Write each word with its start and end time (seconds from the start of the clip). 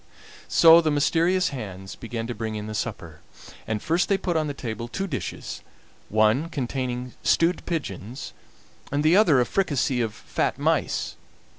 So 0.47 0.81
the 0.81 0.89
mysterious 0.89 1.49
hands 1.49 1.93
began 1.95 2.25
to 2.25 2.33
bring 2.33 2.55
in 2.55 2.65
the 2.65 2.73
supper, 2.73 3.19
and 3.67 3.83
first 3.83 4.09
they 4.09 4.17
put 4.17 4.35
on 4.35 4.47
the 4.47 4.53
table 4.55 4.87
two 4.87 5.05
dishes, 5.05 5.61
one 6.09 6.49
containing 6.49 7.13
stewed 7.21 7.63
pigeons 7.67 8.33
and 8.91 9.03
the 9.03 9.15
other 9.15 9.39
a 9.39 9.45
fricassee 9.45 10.01
of 10.01 10.15
fat 10.15 10.57
mice. 10.57 11.17